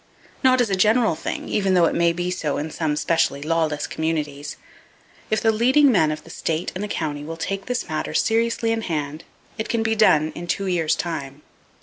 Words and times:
Not 0.43 0.61
as 0.61 0.71
a 0.71 0.75
general 0.75 1.13
thing, 1.13 1.47
even 1.47 1.75
though 1.75 1.85
it 1.85 1.93
may 1.93 2.11
be 2.11 2.31
so 2.31 2.57
in 2.57 2.71
some 2.71 2.95
specially 2.95 3.43
lawless 3.43 3.85
communities. 3.85 4.57
If 5.29 5.41
the 5.41 5.51
leading 5.51 5.91
men 5.91 6.11
of 6.11 6.23
the 6.23 6.31
state 6.31 6.71
and 6.73 6.83
the 6.83 6.87
county 6.87 7.23
will 7.23 7.37
take 7.37 7.67
this 7.67 7.87
matter 7.87 8.15
seriously 8.15 8.71
in 8.71 8.81
hand, 8.81 9.25
it 9.59 9.69
can 9.69 9.83
be 9.83 9.93
done 9.95 10.31
in 10.33 10.47
two 10.47 10.65
years' 10.65 10.95
time. 10.95 11.43